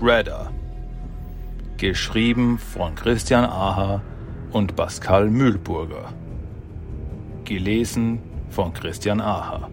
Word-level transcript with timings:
Shredder. 0.00 0.50
Geschrieben 1.76 2.56
von 2.56 2.94
Christian 2.94 3.44
Aha 3.44 4.00
und 4.50 4.74
Pascal 4.74 5.28
Mühlburger. 5.28 6.14
Gelesen 7.44 8.20
von 8.48 8.72
Christian 8.72 9.20
Aha. 9.20 9.68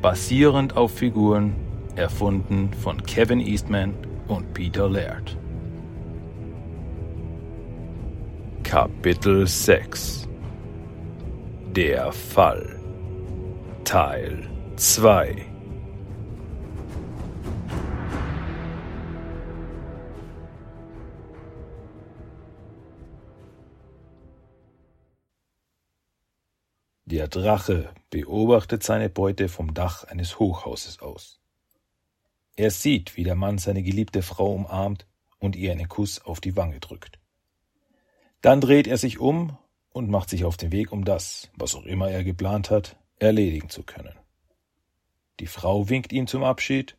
Basierend 0.00 0.74
auf 0.74 0.90
Figuren 0.92 1.54
erfunden 1.96 2.72
von 2.72 3.02
Kevin 3.02 3.40
Eastman 3.40 3.92
und 4.26 4.54
Peter 4.54 4.88
Laird. 4.88 5.36
Kapitel 8.62 9.46
6 9.46 10.26
Der 11.76 12.10
Fall 12.10 12.80
Teil 13.84 14.48
2 14.76 15.51
Der 27.12 27.28
Drache 27.28 27.90
beobachtet 28.08 28.82
seine 28.82 29.10
Beute 29.10 29.50
vom 29.50 29.74
Dach 29.74 30.04
eines 30.04 30.38
Hochhauses 30.38 31.00
aus. 31.00 31.42
Er 32.56 32.70
sieht, 32.70 33.18
wie 33.18 33.22
der 33.22 33.34
Mann 33.34 33.58
seine 33.58 33.82
geliebte 33.82 34.22
Frau 34.22 34.54
umarmt 34.54 35.06
und 35.38 35.54
ihr 35.54 35.72
einen 35.72 35.90
Kuss 35.90 36.24
auf 36.24 36.40
die 36.40 36.56
Wange 36.56 36.80
drückt. 36.80 37.18
Dann 38.40 38.62
dreht 38.62 38.86
er 38.86 38.96
sich 38.96 39.18
um 39.18 39.58
und 39.90 40.08
macht 40.08 40.30
sich 40.30 40.46
auf 40.46 40.56
den 40.56 40.72
Weg, 40.72 40.90
um 40.90 41.04
das, 41.04 41.50
was 41.54 41.74
auch 41.74 41.84
immer 41.84 42.10
er 42.10 42.24
geplant 42.24 42.70
hat, 42.70 42.96
erledigen 43.18 43.68
zu 43.68 43.82
können. 43.82 44.14
Die 45.38 45.46
Frau 45.46 45.90
winkt 45.90 46.14
ihm 46.14 46.26
zum 46.26 46.42
Abschied, 46.42 46.96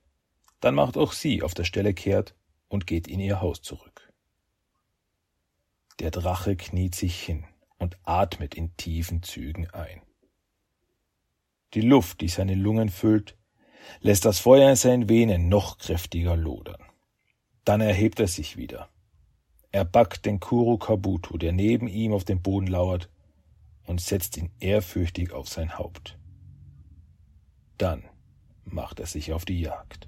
dann 0.60 0.76
macht 0.76 0.96
auch 0.96 1.14
sie 1.14 1.42
auf 1.42 1.56
der 1.56 1.64
Stelle 1.64 1.96
kehrt 1.96 2.36
und 2.68 2.86
geht 2.86 3.08
in 3.08 3.20
ihr 3.20 3.42
Haus 3.42 3.64
zurück. 3.64 4.14
Der 5.98 6.12
Drache 6.12 6.56
kniet 6.56 6.94
sich 6.94 7.20
hin 7.20 7.48
und 7.84 7.98
atmet 8.04 8.56
in 8.56 8.76
tiefen 8.78 9.22
Zügen 9.22 9.70
ein. 9.70 10.02
Die 11.74 11.82
Luft, 11.82 12.22
die 12.22 12.30
seine 12.30 12.56
Lungen 12.56 12.90
füllt, 12.90 13.38
lässt 14.00 14.26
das 14.26 14.40
Feuer 14.40 14.70
in 14.70 14.76
seinen 14.76 15.10
Venen 15.10 15.50
noch 15.50 15.78
kräftiger 15.78 16.38
lodern. 16.38 16.82
Dann 17.66 17.82
erhebt 17.82 18.20
er 18.20 18.28
sich 18.28 18.58
wieder. 18.58 18.90
Er 19.72 19.86
backt 19.86 20.26
den 20.26 20.40
Kuro 20.40 20.78
Kabuto, 20.78 21.38
der 21.38 21.52
neben 21.52 21.88
ihm 21.88 22.14
auf 22.14 22.24
dem 22.24 22.42
Boden 22.42 22.68
lauert, 22.68 23.10
und 23.86 24.00
setzt 24.00 24.38
ihn 24.38 24.52
ehrfürchtig 24.60 25.34
auf 25.34 25.50
sein 25.50 25.78
Haupt. 25.78 26.18
Dann 27.78 28.04
macht 28.64 29.00
er 29.02 29.08
sich 29.08 29.34
auf 29.34 29.44
die 29.44 29.60
Jagd. 29.60 30.08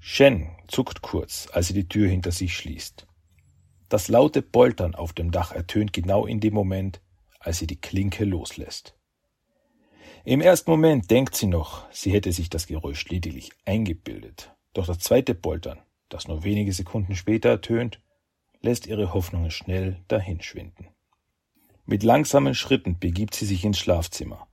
Shen 0.00 0.50
zuckt 0.66 1.02
kurz, 1.02 1.48
als 1.52 1.68
sie 1.68 1.74
die 1.74 1.88
Tür 1.88 2.08
hinter 2.08 2.32
sich 2.32 2.56
schließt. 2.56 3.07
Das 3.88 4.08
laute 4.08 4.42
Poltern 4.42 4.94
auf 4.94 5.12
dem 5.12 5.30
Dach 5.30 5.52
ertönt 5.52 5.92
genau 5.92 6.26
in 6.26 6.40
dem 6.40 6.52
Moment, 6.52 7.00
als 7.40 7.58
sie 7.58 7.66
die 7.66 7.80
Klinke 7.80 8.24
loslässt. 8.24 8.94
Im 10.24 10.42
ersten 10.42 10.70
Moment 10.70 11.10
denkt 11.10 11.34
sie 11.34 11.46
noch, 11.46 11.90
sie 11.90 12.12
hätte 12.12 12.32
sich 12.32 12.50
das 12.50 12.66
Geräusch 12.66 13.08
lediglich 13.08 13.50
eingebildet. 13.64 14.54
Doch 14.74 14.86
das 14.86 14.98
zweite 14.98 15.34
Poltern, 15.34 15.78
das 16.10 16.28
nur 16.28 16.44
wenige 16.44 16.72
Sekunden 16.72 17.14
später 17.14 17.48
ertönt, 17.48 18.00
lässt 18.60 18.86
ihre 18.86 19.14
Hoffnungen 19.14 19.50
schnell 19.50 20.00
dahinschwinden. 20.08 20.88
Mit 21.86 22.02
langsamen 22.02 22.54
Schritten 22.54 22.98
begibt 22.98 23.34
sie 23.34 23.46
sich 23.46 23.64
ins 23.64 23.78
Schlafzimmer, 23.78 24.48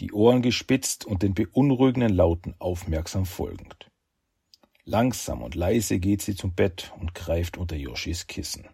die 0.00 0.12
Ohren 0.12 0.42
gespitzt 0.42 1.04
und 1.04 1.22
den 1.22 1.34
beunruhigenden 1.34 2.12
Lauten 2.12 2.54
aufmerksam 2.58 3.26
folgend. 3.26 3.90
Langsam 4.86 5.42
und 5.42 5.54
leise 5.54 5.98
geht 5.98 6.20
sie 6.20 6.34
zum 6.34 6.54
Bett 6.54 6.92
und 7.00 7.14
greift 7.14 7.56
unter 7.56 7.74
Yoshis 7.74 8.26
Kissen. 8.26 8.68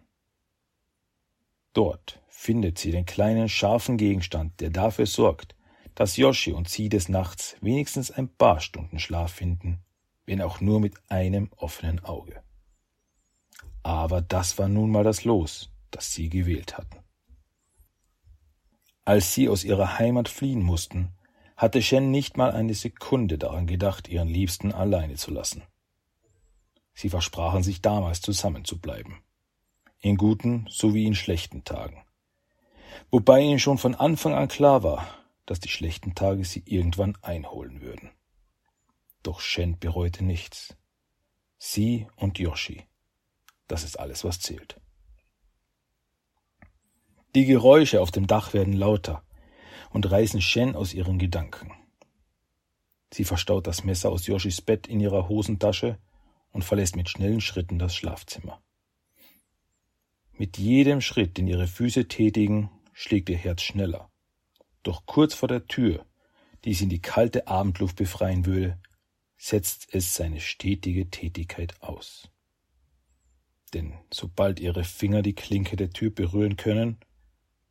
Dort 1.73 2.21
findet 2.27 2.77
sie 2.77 2.91
den 2.91 3.05
kleinen 3.05 3.47
scharfen 3.47 3.95
Gegenstand, 3.95 4.59
der 4.59 4.71
dafür 4.71 5.05
sorgt, 5.05 5.55
dass 5.95 6.17
Yoshi 6.17 6.51
und 6.51 6.67
sie 6.67 6.89
des 6.89 7.07
Nachts 7.07 7.55
wenigstens 7.61 8.11
ein 8.11 8.27
paar 8.27 8.59
Stunden 8.59 8.99
Schlaf 8.99 9.31
finden, 9.31 9.79
wenn 10.25 10.41
auch 10.41 10.59
nur 10.59 10.81
mit 10.81 10.95
einem 11.09 11.49
offenen 11.55 12.03
Auge. 12.03 12.43
Aber 13.83 14.21
das 14.21 14.57
war 14.57 14.67
nun 14.67 14.91
mal 14.91 15.05
das 15.05 15.23
Los, 15.23 15.71
das 15.91 16.13
sie 16.13 16.29
gewählt 16.29 16.77
hatten. 16.77 16.99
Als 19.05 19.33
sie 19.33 19.49
aus 19.49 19.63
ihrer 19.63 19.97
Heimat 19.97 20.29
fliehen 20.29 20.61
mussten, 20.61 21.13
hatte 21.55 21.81
Shen 21.81 22.11
nicht 22.11 22.37
mal 22.37 22.51
eine 22.51 22.73
Sekunde 22.73 23.37
daran 23.37 23.65
gedacht, 23.65 24.09
ihren 24.09 24.27
Liebsten 24.27 24.71
alleine 24.73 25.15
zu 25.15 25.31
lassen. 25.31 25.63
Sie 26.93 27.09
versprachen 27.09 27.63
sich 27.63 27.81
damals 27.81 28.21
zusammenzubleiben 28.21 29.21
in 30.01 30.17
guten 30.17 30.65
sowie 30.69 31.05
in 31.05 31.15
schlechten 31.15 31.63
Tagen. 31.63 32.03
Wobei 33.11 33.41
ihnen 33.41 33.59
schon 33.59 33.77
von 33.77 33.95
Anfang 33.95 34.33
an 34.33 34.47
klar 34.47 34.83
war, 34.83 35.07
dass 35.45 35.59
die 35.59 35.69
schlechten 35.69 36.15
Tage 36.15 36.43
sie 36.43 36.63
irgendwann 36.65 37.17
einholen 37.21 37.81
würden. 37.81 38.09
Doch 39.23 39.39
Shen 39.39 39.77
bereute 39.79 40.23
nichts. 40.23 40.75
Sie 41.57 42.07
und 42.15 42.39
Yoshi. 42.39 42.83
Das 43.67 43.83
ist 43.83 43.99
alles, 43.99 44.23
was 44.23 44.39
zählt. 44.39 44.79
Die 47.35 47.45
Geräusche 47.45 48.01
auf 48.01 48.11
dem 48.11 48.27
Dach 48.27 48.53
werden 48.53 48.73
lauter 48.73 49.23
und 49.91 50.09
reißen 50.09 50.41
Shen 50.41 50.75
aus 50.75 50.93
ihren 50.93 51.19
Gedanken. 51.19 51.71
Sie 53.13 53.23
verstaut 53.23 53.67
das 53.67 53.83
Messer 53.83 54.09
aus 54.09 54.25
Yoshis 54.25 54.61
Bett 54.61 54.87
in 54.87 54.99
ihrer 54.99 55.29
Hosentasche 55.29 55.99
und 56.51 56.63
verlässt 56.63 56.95
mit 56.95 57.09
schnellen 57.09 57.41
Schritten 57.41 57.79
das 57.79 57.95
Schlafzimmer. 57.95 58.61
Mit 60.33 60.57
jedem 60.57 61.01
Schritt, 61.01 61.37
den 61.37 61.47
ihre 61.47 61.67
Füße 61.67 62.07
tätigen, 62.07 62.69
schlägt 62.93 63.29
ihr 63.29 63.37
Herz 63.37 63.61
schneller. 63.61 64.11
Doch 64.83 65.05
kurz 65.05 65.33
vor 65.33 65.47
der 65.47 65.67
Tür, 65.67 66.05
die 66.65 66.73
sie 66.73 66.85
in 66.85 66.89
die 66.89 67.01
kalte 67.01 67.47
Abendluft 67.47 67.95
befreien 67.95 68.45
würde, 68.45 68.79
setzt 69.37 69.93
es 69.93 70.15
seine 70.15 70.39
stetige 70.39 71.09
Tätigkeit 71.09 71.81
aus. 71.81 72.29
Denn 73.73 73.97
sobald 74.11 74.59
ihre 74.59 74.83
Finger 74.83 75.21
die 75.21 75.35
Klinke 75.35 75.75
der 75.75 75.91
Tür 75.91 76.11
berühren 76.11 76.57
können, 76.57 76.99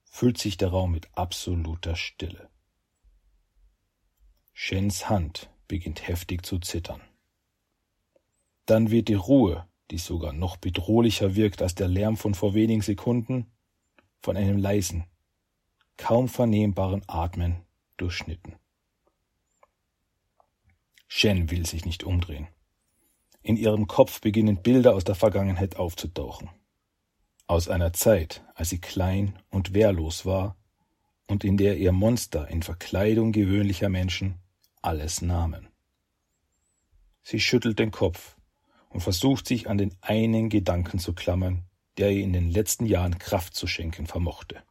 füllt 0.04 0.38
sich 0.38 0.56
der 0.56 0.68
Raum 0.68 0.92
mit 0.92 1.08
absoluter 1.16 1.94
Stille. 1.94 2.48
Shens 4.52 5.08
Hand 5.08 5.50
beginnt 5.68 6.06
heftig 6.06 6.44
zu 6.44 6.58
zittern. 6.58 7.00
Dann 8.70 8.92
wird 8.92 9.08
die 9.08 9.14
Ruhe, 9.14 9.66
die 9.90 9.98
sogar 9.98 10.32
noch 10.32 10.56
bedrohlicher 10.56 11.34
wirkt 11.34 11.60
als 11.60 11.74
der 11.74 11.88
Lärm 11.88 12.16
von 12.16 12.34
vor 12.34 12.54
wenigen 12.54 12.82
Sekunden, 12.82 13.50
von 14.20 14.36
einem 14.36 14.58
leisen, 14.58 15.06
kaum 15.96 16.28
vernehmbaren 16.28 17.02
Atmen 17.08 17.62
durchschnitten. 17.96 18.54
Shen 21.08 21.50
will 21.50 21.66
sich 21.66 21.84
nicht 21.84 22.04
umdrehen. 22.04 22.46
In 23.42 23.56
ihrem 23.56 23.88
Kopf 23.88 24.20
beginnen 24.20 24.62
Bilder 24.62 24.94
aus 24.94 25.02
der 25.02 25.16
Vergangenheit 25.16 25.74
aufzutauchen. 25.74 26.48
Aus 27.48 27.68
einer 27.68 27.92
Zeit, 27.92 28.44
als 28.54 28.68
sie 28.68 28.78
klein 28.78 29.36
und 29.50 29.74
wehrlos 29.74 30.26
war 30.26 30.54
und 31.26 31.42
in 31.42 31.56
der 31.56 31.76
ihr 31.76 31.90
Monster 31.90 32.46
in 32.46 32.62
Verkleidung 32.62 33.32
gewöhnlicher 33.32 33.88
Menschen 33.88 34.38
alles 34.80 35.22
nahmen. 35.22 35.68
Sie 37.24 37.40
schüttelt 37.40 37.80
den 37.80 37.90
Kopf 37.90 38.36
und 38.90 39.00
versucht 39.00 39.46
sich 39.46 39.70
an 39.70 39.78
den 39.78 39.94
einen 40.02 40.48
Gedanken 40.50 40.98
zu 40.98 41.14
klammern, 41.14 41.64
der 41.96 42.10
ihr 42.10 42.22
in 42.22 42.32
den 42.32 42.50
letzten 42.50 42.86
Jahren 42.86 43.18
Kraft 43.18 43.54
zu 43.54 43.66
schenken 43.66 44.06
vermochte. 44.06 44.62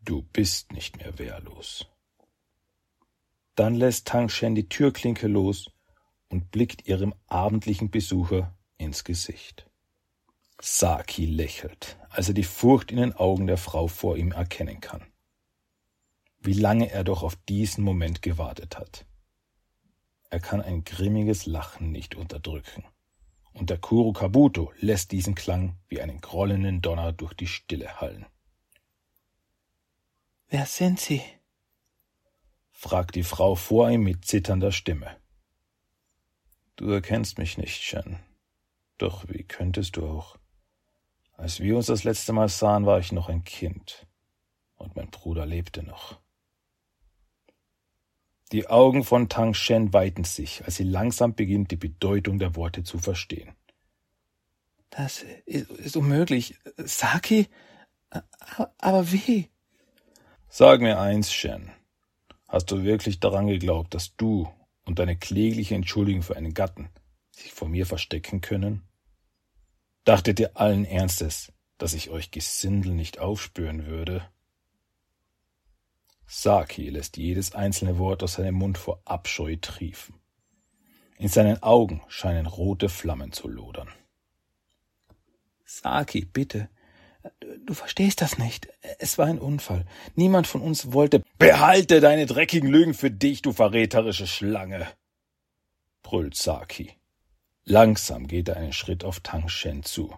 Du 0.00 0.22
bist 0.22 0.72
nicht 0.72 0.96
mehr 0.96 1.18
wehrlos. 1.18 1.86
Dann 3.54 3.74
lässt 3.74 4.08
Tang 4.08 4.28
Shen 4.28 4.54
die 4.54 4.68
Türklinke 4.68 5.28
los 5.28 5.70
und 6.28 6.50
blickt 6.50 6.88
ihrem 6.88 7.14
abendlichen 7.26 7.90
Besucher 7.90 8.56
ins 8.78 9.04
Gesicht. 9.04 9.68
Saki 10.60 11.26
lächelt, 11.26 11.98
als 12.08 12.28
er 12.28 12.34
die 12.34 12.44
Furcht 12.44 12.90
in 12.90 12.96
den 12.96 13.12
Augen 13.12 13.46
der 13.46 13.58
Frau 13.58 13.88
vor 13.88 14.16
ihm 14.16 14.32
erkennen 14.32 14.80
kann. 14.80 15.04
Wie 16.40 16.54
lange 16.54 16.90
er 16.90 17.04
doch 17.04 17.22
auf 17.22 17.36
diesen 17.36 17.84
Moment 17.84 18.22
gewartet 18.22 18.78
hat. 18.78 19.04
Er 20.30 20.40
kann 20.40 20.62
ein 20.62 20.82
grimmiges 20.82 21.46
Lachen 21.46 21.92
nicht 21.92 22.14
unterdrücken 22.14 22.84
und 23.52 23.70
der 23.70 23.78
Kuro 23.78 24.12
Kabuto 24.12 24.72
lässt 24.78 25.12
diesen 25.12 25.34
Klang 25.34 25.76
wie 25.88 26.00
einen 26.00 26.20
grollenden 26.20 26.80
Donner 26.80 27.12
durch 27.12 27.34
die 27.34 27.46
Stille 27.46 28.00
hallen. 28.00 28.26
Wer 30.48 30.66
sind 30.66 31.00
Sie? 31.00 31.22
fragt 32.72 33.14
die 33.14 33.22
Frau 33.22 33.54
vor 33.54 33.90
ihm 33.90 34.02
mit 34.02 34.24
zitternder 34.24 34.72
Stimme. 34.72 35.16
Du 36.76 36.90
erkennst 36.90 37.38
mich 37.38 37.58
nicht, 37.58 37.82
Shen. 37.82 38.18
Doch 38.98 39.28
wie 39.28 39.44
könntest 39.44 39.96
du 39.96 40.06
auch? 40.06 40.36
Als 41.34 41.60
wir 41.60 41.76
uns 41.76 41.86
das 41.86 42.04
letzte 42.04 42.32
Mal 42.32 42.48
sahen, 42.48 42.86
war 42.86 42.98
ich 42.98 43.12
noch 43.12 43.28
ein 43.28 43.44
Kind, 43.44 44.06
und 44.76 44.96
mein 44.96 45.10
Bruder 45.10 45.46
lebte 45.46 45.82
noch. 45.82 46.20
Die 48.52 48.68
Augen 48.68 49.02
von 49.02 49.30
Tang 49.30 49.54
Shen 49.54 49.94
weiten 49.94 50.24
sich, 50.24 50.62
als 50.64 50.76
sie 50.76 50.84
langsam 50.84 51.34
beginnt, 51.34 51.70
die 51.70 51.76
Bedeutung 51.76 52.38
der 52.38 52.54
Worte 52.54 52.84
zu 52.84 52.98
verstehen. 52.98 53.54
Das 54.90 55.24
ist, 55.46 55.96
unmöglich. 55.96 56.58
Saki? 56.76 57.48
Aber 58.78 59.10
wie? 59.10 59.48
Sag 60.50 60.82
mir 60.82 61.00
eins, 61.00 61.32
Shen. 61.32 61.70
Hast 62.46 62.70
du 62.70 62.82
wirklich 62.82 63.20
daran 63.20 63.46
geglaubt, 63.46 63.94
dass 63.94 64.14
du 64.16 64.52
und 64.84 64.98
deine 64.98 65.16
klägliche 65.16 65.74
Entschuldigung 65.74 66.20
für 66.22 66.36
einen 66.36 66.52
Gatten 66.52 66.90
sich 67.30 67.54
vor 67.54 67.68
mir 67.68 67.86
verstecken 67.86 68.42
können? 68.42 68.82
Dachtet 70.04 70.38
ihr 70.40 70.58
allen 70.58 70.84
Ernstes, 70.84 71.52
dass 71.78 71.94
ich 71.94 72.10
euch 72.10 72.30
Gesindel 72.30 72.92
nicht 72.92 73.18
aufspüren 73.18 73.86
würde? 73.86 74.28
Saki 76.26 76.88
lässt 76.88 77.16
jedes 77.16 77.54
einzelne 77.54 77.98
Wort 77.98 78.22
aus 78.22 78.34
seinem 78.34 78.54
Mund 78.54 78.78
vor 78.78 79.00
Abscheu 79.04 79.56
triefen. 79.60 80.14
In 81.18 81.28
seinen 81.28 81.62
Augen 81.62 82.02
scheinen 82.08 82.46
rote 82.46 82.88
Flammen 82.88 83.32
zu 83.32 83.48
lodern. 83.48 83.88
Saki, 85.64 86.24
bitte. 86.24 86.68
Du 87.64 87.74
verstehst 87.74 88.20
das 88.20 88.38
nicht. 88.38 88.68
Es 88.98 89.18
war 89.18 89.26
ein 89.26 89.38
Unfall. 89.38 89.86
Niemand 90.16 90.46
von 90.46 90.60
uns 90.60 90.92
wollte. 90.92 91.22
Behalte 91.38 92.00
deine 92.00 92.26
dreckigen 92.26 92.68
Lügen 92.68 92.94
für 92.94 93.10
dich, 93.10 93.42
du 93.42 93.52
verräterische 93.52 94.26
Schlange! 94.26 94.88
brüllt 96.02 96.34
Saki. 96.34 96.92
Langsam 97.64 98.26
geht 98.26 98.48
er 98.48 98.56
einen 98.56 98.72
Schritt 98.72 99.04
auf 99.04 99.20
Tang 99.20 99.48
Shen 99.48 99.84
zu. 99.84 100.12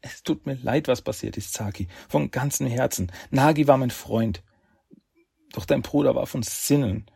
Es 0.00 0.22
tut 0.22 0.46
mir 0.46 0.54
leid, 0.54 0.88
was 0.88 1.02
passiert 1.02 1.36
ist, 1.36 1.54
Saki. 1.54 1.88
Von 2.08 2.30
ganzem 2.30 2.66
Herzen. 2.66 3.10
Nagi 3.30 3.66
war 3.66 3.78
mein 3.78 3.90
Freund. 3.90 4.42
Doch 5.52 5.64
dein 5.64 5.82
Bruder 5.82 6.14
war 6.14 6.26
von 6.26 6.42
Sinnen. 6.42 7.06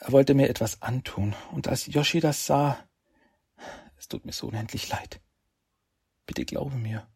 Er 0.00 0.12
wollte 0.12 0.34
mir 0.34 0.48
etwas 0.48 0.82
antun, 0.82 1.34
und 1.52 1.68
als 1.68 1.86
Yoshi 1.86 2.20
das 2.20 2.46
sah, 2.46 2.78
es 3.98 4.08
tut 4.08 4.24
mir 4.24 4.32
so 4.32 4.48
unendlich 4.48 4.88
leid. 4.88 5.20
Bitte 6.26 6.44
glaube 6.44 6.76
mir. 6.76 7.06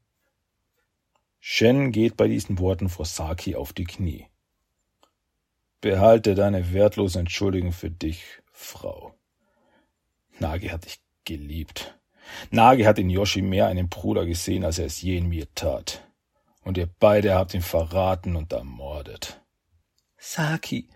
Shen 1.41 1.93
geht 1.93 2.17
bei 2.17 2.29
diesen 2.29 2.59
Worten 2.59 2.89
vor 2.89 3.05
Saki 3.07 3.55
auf 3.55 3.73
die 3.73 3.85
Knie. 3.85 4.27
Behalte 5.81 6.35
deine 6.35 6.73
wertlose 6.73 7.19
Entschuldigung 7.19 7.73
für 7.73 7.91
dich, 7.91 8.25
Frau. 8.51 9.15
Nagi 10.39 10.69
hat 10.69 10.87
dich 10.87 11.01
geliebt. 11.25 11.99
Nagi 12.51 12.85
hat 12.85 12.99
in 12.99 13.11
Yoshi 13.11 13.43
mehr 13.43 13.67
einen 13.67 13.89
Bruder 13.89 14.27
gesehen, 14.27 14.65
als 14.65 14.79
er 14.79 14.87
es 14.87 15.01
je 15.01 15.19
in 15.19 15.29
mir 15.29 15.53
tat. 15.55 16.07
Und 16.63 16.79
ihr 16.79 16.89
beide 16.99 17.35
habt 17.35 17.55
ihn 17.55 17.63
verraten 17.63 18.37
und 18.37 18.53
ermordet. 18.53 19.44
Saki, 20.27 20.89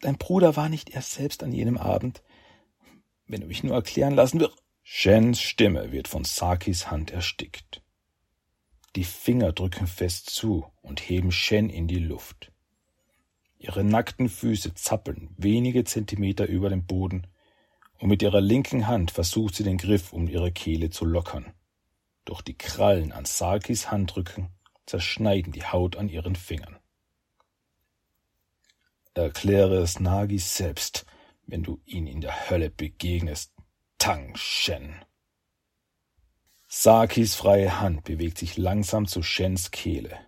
dein 0.00 0.16
Bruder 0.16 0.54
war 0.54 0.68
nicht 0.68 0.90
erst 0.90 1.12
selbst 1.12 1.42
an 1.42 1.52
jenem 1.52 1.76
Abend. 1.76 2.22
Wenn 3.26 3.40
du 3.40 3.48
mich 3.48 3.64
nur 3.64 3.74
erklären 3.74 4.14
lassen 4.14 4.38
wirst. 4.38 4.62
Shens 4.82 5.40
Stimme 5.40 5.90
wird 5.92 6.08
von 6.08 6.24
Sakis 6.24 6.90
Hand 6.90 7.10
erstickt. 7.10 7.82
Die 8.94 9.04
Finger 9.04 9.52
drücken 9.52 9.88
fest 9.88 10.30
zu 10.30 10.66
und 10.82 11.00
heben 11.00 11.32
Shen 11.32 11.68
in 11.68 11.88
die 11.88 11.98
Luft. 11.98 12.52
Ihre 13.58 13.82
nackten 13.82 14.28
Füße 14.28 14.74
zappeln 14.74 15.34
wenige 15.36 15.84
Zentimeter 15.84 16.46
über 16.46 16.70
dem 16.70 16.86
Boden, 16.86 17.26
und 17.98 18.08
mit 18.08 18.22
ihrer 18.22 18.40
linken 18.40 18.86
Hand 18.86 19.10
versucht 19.10 19.56
sie 19.56 19.64
den 19.64 19.78
Griff 19.78 20.12
um 20.12 20.28
ihre 20.28 20.52
Kehle 20.52 20.90
zu 20.90 21.04
lockern. 21.04 21.52
Doch 22.24 22.40
die 22.40 22.56
Krallen 22.56 23.10
an 23.10 23.24
Sakis 23.24 23.90
Handrücken 23.90 24.50
zerschneiden 24.86 25.52
die 25.52 25.64
Haut 25.64 25.96
an 25.96 26.08
ihren 26.08 26.36
Fingern. 26.36 26.78
Erkläre 29.16 29.76
es 29.76 30.00
Nagi 30.00 30.38
selbst, 30.38 31.06
wenn 31.46 31.62
du 31.62 31.80
ihn 31.86 32.08
in 32.08 32.20
der 32.20 32.50
Hölle 32.50 32.68
begegnest, 32.68 33.52
Tang 33.96 34.34
Shen. 34.34 35.04
Sakis 36.66 37.36
freie 37.36 37.80
Hand 37.80 38.02
bewegt 38.02 38.38
sich 38.38 38.56
langsam 38.56 39.06
zu 39.06 39.22
Shens 39.22 39.70
Kehle. 39.70 40.18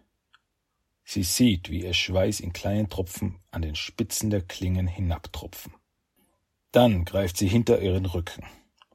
Sie 1.02 1.24
sieht, 1.24 1.68
wie 1.68 1.82
ihr 1.82 1.94
Schweiß 1.94 2.38
in 2.38 2.52
kleinen 2.52 2.88
Tropfen 2.88 3.40
an 3.50 3.62
den 3.62 3.74
Spitzen 3.74 4.30
der 4.30 4.42
Klingen 4.42 4.86
hinabtropfen. 4.86 5.74
Dann 6.70 7.04
greift 7.04 7.38
sie 7.38 7.48
hinter 7.48 7.80
ihren 7.80 8.06
Rücken, 8.06 8.44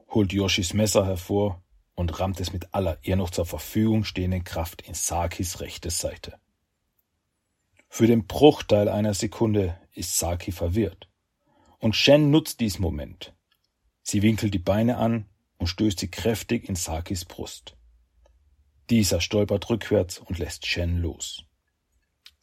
holt 0.10 0.32
Yoshis 0.32 0.74
Messer 0.74 1.06
hervor 1.06 1.62
und 1.96 2.18
rammt 2.18 2.40
es 2.40 2.54
mit 2.54 2.74
aller 2.74 2.98
ihr 3.02 3.18
noch 3.18 3.30
zur 3.30 3.46
Verfügung 3.46 4.06
stehenden 4.06 4.46
Kraft 4.46 4.82
in 4.84 4.94
Sakis 4.94 5.60
rechte 5.60 5.90
Seite. 5.90 6.40
Für 7.90 8.08
den 8.08 8.26
Bruchteil 8.26 8.88
einer 8.88 9.14
Sekunde 9.14 9.81
ist 9.94 10.18
Saki 10.18 10.52
verwirrt. 10.52 11.10
Und 11.80 11.96
Shen 11.96 12.30
nutzt 12.32 12.60
diesen 12.60 12.82
Moment. 12.82 13.34
Sie 14.04 14.22
winkelt 14.22 14.54
die 14.54 14.60
Beine 14.60 14.98
an 14.98 15.26
und 15.58 15.68
stößt 15.68 16.00
sie 16.00 16.10
kräftig 16.10 16.68
in 16.68 16.76
Sakis 16.76 17.26
Brust. 17.26 17.76
Dieser 18.90 19.22
stolpert 19.22 19.70
rückwärts 19.70 20.20
und 20.20 20.38
lässt 20.38 20.66
Shen 20.66 20.98
los. 20.98 21.46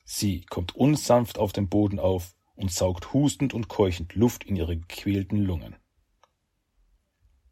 Sie 0.05 0.43
kommt 0.43 0.75
unsanft 0.75 1.39
auf 1.39 1.53
den 1.53 1.69
Boden 1.69 1.99
auf 1.99 2.35
und 2.55 2.73
saugt 2.73 3.13
hustend 3.13 3.55
und 3.55 3.69
keuchend 3.69 4.15
Luft 4.15 4.45
in 4.45 4.57
ihre 4.57 4.77
gequälten 4.77 5.39
Lungen. 5.39 5.77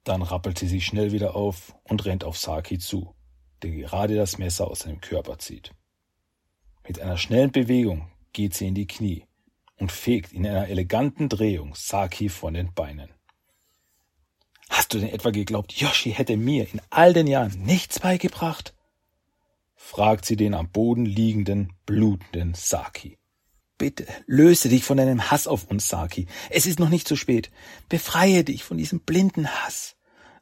Dann 0.05 0.23
rappelt 0.23 0.59
sie 0.59 0.69
sich 0.69 0.87
schnell 0.87 1.13
wieder 1.13 1.37
auf 1.37 1.77
und 1.85 2.05
rennt 2.05 2.25
auf 2.25 2.39
Saki 2.39 2.79
zu, 2.79 3.15
der 3.63 3.73
gerade 3.73 4.15
das 4.15 4.39
Messer 4.39 4.69
aus 4.69 4.81
seinem 4.81 5.01
Körper 5.01 5.39
zieht. 5.39 5.73
Mit 6.87 7.01
einer 7.01 7.19
schnellen 7.19 7.53
Bewegung 7.53 8.11
geht 8.33 8.55
sie 8.55 8.69
in 8.69 8.75
die 8.75 8.87
Knie 8.87 9.27
und 9.79 9.93
fegt 9.93 10.33
in 10.33 10.47
einer 10.47 10.69
eleganten 10.69 11.29
Drehung 11.29 11.75
Saki 11.75 12.29
von 12.29 12.55
den 12.55 12.73
Beinen. 12.73 13.11
Hast 14.69 14.93
du 14.93 14.99
denn 14.99 15.09
etwa 15.09 15.31
geglaubt, 15.31 15.73
Yoshi 15.73 16.13
hätte 16.13 16.37
mir 16.37 16.71
in 16.73 16.81
all 16.91 17.13
den 17.13 17.27
Jahren 17.27 17.63
nichts 17.63 18.01
beigebracht? 18.01 18.75
fragt 19.75 20.25
sie 20.25 20.37
den 20.37 20.55
am 20.55 20.69
Boden 20.71 21.07
liegenden, 21.07 21.73
blutenden 21.87 22.55
Saki. 22.55 23.19
Bitte, 23.79 24.07
löse 24.27 24.69
dich 24.69 24.85
von 24.85 24.97
deinem 24.97 25.31
Hass 25.31 25.47
auf 25.47 25.71
uns, 25.71 25.89
Saki. 25.89 26.27
Es 26.51 26.67
ist 26.67 26.79
noch 26.79 26.89
nicht 26.89 27.07
zu 27.07 27.15
spät. 27.15 27.51
Befreie 27.89 28.43
dich 28.43 28.65
von 28.65 28.79
diesem 28.79 29.01
blinden 29.01 29.49
Hass. 29.49 29.97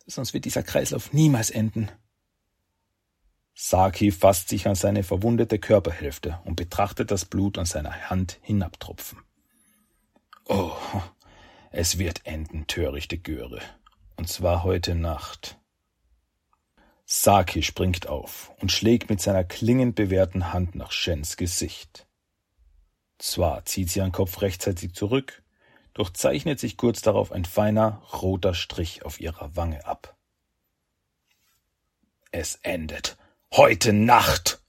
Sonst 0.07 0.35
wird 0.35 0.45
dieser 0.45 0.63
Kreislauf 0.63 1.13
niemals 1.13 1.51
enden. 1.51 1.91
Saki 3.55 4.13
fasst 4.13 4.49
sich 4.49 4.67
an 4.67 4.75
seine 4.75 5.03
verwundete 5.03 5.59
Körperhälfte 5.59 6.41
und 6.45 6.57
betrachtet 6.57 7.11
das 7.11 7.25
Blut 7.25 7.59
an 7.59 7.67
seiner 7.67 8.11
Hand 8.11 8.39
hinabtropfen. 8.43 9.19
Oh, 10.47 10.77
es 11.71 11.99
wird 11.99 12.27
enden, 12.27 12.67
törichte 12.67 13.17
Göre. 13.19 13.61
Und 14.17 14.29
zwar 14.29 14.63
heute 14.63 14.95
Nacht. 14.95 15.59
Saki 17.07 17.63
springt 17.63 18.09
auf 18.09 18.53
und 18.61 18.71
schlägt 18.71 19.11
mit 19.11 19.21
seiner 19.21 19.45
klingenbewehrten 19.45 20.53
Hand 20.53 20.75
nach 20.75 20.93
Shens 20.93 21.37
Gesicht. 21.37 22.07
Zwar 23.19 23.65
zieht 23.65 23.91
sie 23.91 24.01
ihren 24.01 24.13
Kopf 24.13 24.43
rechtzeitig 24.43 24.95
zurück, 24.95 25.43
doch 25.95 26.11
zeichnet 26.11 26.61
sich 26.61 26.77
kurz 26.77 27.01
darauf 27.01 27.33
ein 27.33 27.45
feiner 27.45 28.03
roter 28.13 28.55
Strich 28.55 29.05
auf 29.05 29.21
ihrer 29.21 29.57
Wange 29.57 29.87
ab. 29.87 30.17
Es 32.33 32.57
endet, 32.57 33.17
Heute 33.53 33.93
Nacht! 33.93 34.61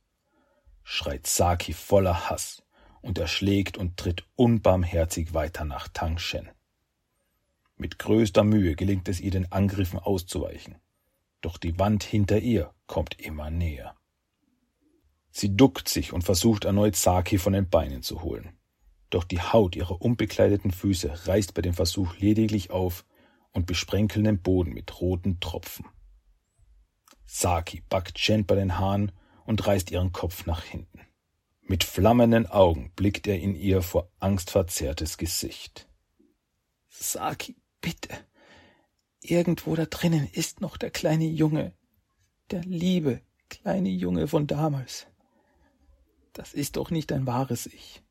schreit 0.83 1.25
Saki 1.25 1.73
voller 1.73 2.29
Hass 2.29 2.64
und 3.05 3.19
er 3.19 3.27
schlägt 3.27 3.77
und 3.77 3.97
tritt 3.97 4.25
unbarmherzig 4.35 5.35
weiter 5.35 5.63
nach 5.63 5.87
Tang 5.87 6.17
Shen. 6.17 6.49
Mit 7.77 7.99
größter 7.99 8.43
Mühe 8.43 8.75
gelingt 8.75 9.07
es 9.07 9.19
ihr, 9.19 9.29
den 9.29 9.51
Angriffen 9.51 9.99
auszuweichen, 9.99 10.75
doch 11.41 11.57
die 11.57 11.77
Wand 11.77 12.03
hinter 12.03 12.39
ihr 12.39 12.73
kommt 12.87 13.19
immer 13.19 13.51
näher. 13.51 13.95
Sie 15.29 15.55
duckt 15.55 15.87
sich 15.87 16.13
und 16.13 16.23
versucht 16.23 16.65
erneut 16.65 16.95
Saki 16.95 17.37
von 17.37 17.53
den 17.53 17.69
Beinen 17.69 18.01
zu 18.01 18.23
holen. 18.23 18.57
Doch 19.11 19.23
die 19.23 19.41
Haut 19.41 19.75
ihrer 19.75 20.01
unbekleideten 20.01 20.71
Füße 20.71 21.27
reißt 21.27 21.53
bei 21.53 21.61
dem 21.61 21.75
Versuch 21.75 22.17
lediglich 22.17 22.71
auf 22.71 23.05
und 23.51 23.67
besprenkeln 23.67 24.25
den 24.25 24.41
Boden 24.41 24.73
mit 24.73 24.99
roten 24.99 25.39
Tropfen. 25.39 25.85
Saki 27.27 27.81
packt 27.87 28.15
Chen 28.15 28.47
bei 28.47 28.55
den 28.55 28.79
Haaren 28.79 29.11
und 29.45 29.67
reißt 29.67 29.91
ihren 29.91 30.11
Kopf 30.11 30.47
nach 30.47 30.63
hinten. 30.63 31.04
Mit 31.67 31.83
flammenden 31.83 32.45
Augen 32.45 32.91
blickt 32.95 33.25
er 33.25 33.39
in 33.39 33.55
ihr 33.55 33.81
vor 33.81 34.11
Angst 34.19 34.51
verzerrtes 34.51 35.17
Gesicht. 35.17 35.89
Saki, 36.89 37.55
bitte. 37.81 38.15
Irgendwo 39.19 39.75
da 39.75 39.85
drinnen 39.85 40.29
ist 40.31 40.61
noch 40.61 40.77
der 40.77 40.91
kleine 40.91 41.25
Junge. 41.25 41.73
Der 42.51 42.61
liebe 42.61 43.21
kleine 43.49 43.89
Junge 43.89 44.27
von 44.27 44.45
damals. 44.45 45.07
Das 46.33 46.53
ist 46.53 46.75
doch 46.75 46.91
nicht 46.91 47.09
dein 47.09 47.25
wahres 47.25 47.65
Ich. 47.65 48.03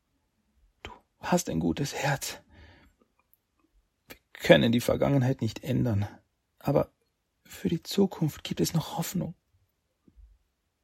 Du 0.83 0.91
hast 1.19 1.49
ein 1.49 1.61
gutes 1.61 1.93
Herz. 1.93 2.41
Wir 4.09 4.17
können 4.33 4.73
die 4.73 4.81
Vergangenheit 4.81 5.39
nicht 5.39 5.63
ändern, 5.63 6.09
aber 6.59 6.91
für 7.45 7.69
die 7.69 7.83
Zukunft 7.83 8.43
gibt 8.43 8.59
es 8.59 8.73
noch 8.73 8.97
Hoffnung. 8.97 9.33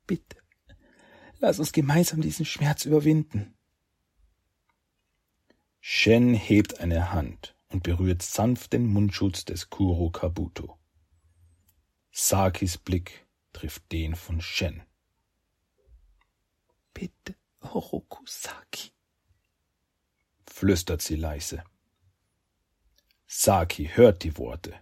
Bitte, 0.08 0.41
lass 1.42 1.60
uns 1.60 1.72
gemeinsam 1.72 2.22
diesen 2.22 2.46
Schmerz 2.46 2.86
überwinden. 2.86 3.56
Shen 5.80 6.36
hebt 6.36 6.80
eine 6.80 7.12
Hand 7.12 7.56
und 7.70 7.84
berührt 7.84 8.22
sanft 8.22 8.74
den 8.74 8.86
Mundschutz 8.86 9.44
des 9.44 9.70
Kuro 9.70 10.12
Kabuto. 10.12 10.78
Sakis 12.12 12.78
Blick 12.78 13.26
trifft 13.52 13.92
den 13.92 14.16
von 14.16 14.40
Shen. 14.40 14.84
Bitte, 16.94 17.36
Orokusaki, 17.62 18.92
flüstert 20.46 21.02
sie 21.02 21.16
leise. 21.16 21.64
Saki 23.26 23.88
hört 23.88 24.24
die 24.24 24.38
Worte, 24.38 24.76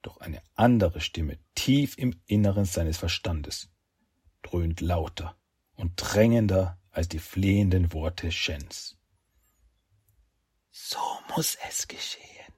doch 0.00 0.18
eine 0.18 0.40
andere 0.54 1.00
Stimme 1.00 1.38
tief 1.54 1.98
im 1.98 2.18
Inneren 2.26 2.64
seines 2.64 2.96
Verstandes 2.96 3.68
dröhnt 4.42 4.80
lauter 4.80 5.36
und 5.78 5.92
drängender 5.96 6.78
als 6.90 7.08
die 7.08 7.20
flehenden 7.20 7.92
Worte 7.92 8.30
Shens. 8.32 8.96
So 10.70 10.98
muss 11.34 11.56
es 11.68 11.86
geschehen. 11.86 12.52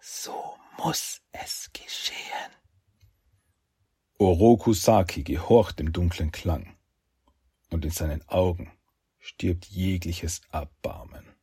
So 0.00 0.56
muss 0.76 1.22
es 1.32 1.70
geschehen. 1.72 2.50
Oroku 4.18 4.72
Saki 4.72 5.22
gehorcht 5.22 5.78
dem 5.78 5.92
dunklen 5.92 6.32
Klang, 6.32 6.76
und 7.70 7.84
in 7.84 7.90
seinen 7.90 8.26
Augen 8.28 8.72
stirbt 9.18 9.66
jegliches 9.66 10.40
Erbarmen. 10.50 11.35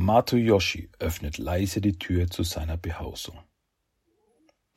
Hamato 0.00 0.38
Yoshi 0.38 0.88
öffnet 0.98 1.36
leise 1.36 1.82
die 1.82 1.98
Tür 1.98 2.30
zu 2.30 2.42
seiner 2.42 2.78
Behausung. 2.78 3.38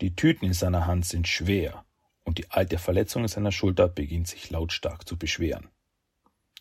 Die 0.01 0.17
Tüten 0.17 0.45
in 0.45 0.53
seiner 0.53 0.85
Hand 0.85 1.05
sind 1.05 1.29
schwer 1.29 1.85
und 2.25 2.39
die 2.39 2.51
alte 2.51 2.77
Verletzung 2.77 3.21
in 3.21 3.29
seiner 3.29 3.53
Schulter 3.53 3.87
beginnt 3.87 4.27
sich 4.27 4.49
lautstark 4.49 5.07
zu 5.07 5.17
beschweren. 5.17 5.69